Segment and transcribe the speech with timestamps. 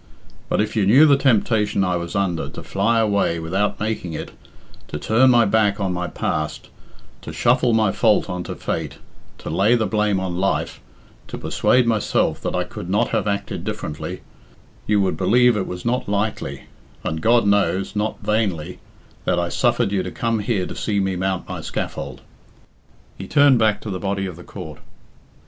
[0.49, 4.31] But if you knew the temptation I was under to fly away without making it,
[4.87, 6.69] to turn my back on my past,
[7.21, 8.97] to shuffle, my fault on to Fate,
[9.37, 10.81] to lay the blame on Life,
[11.27, 14.21] to persuade myself that I could not have acted differently,
[14.87, 16.63] you would believe it was not lightly,
[17.03, 18.79] and God knows, not vainly,
[19.25, 22.21] that I suffered you to come here to see me mount my scaffold."
[23.19, 24.79] He turned back to the body of the court.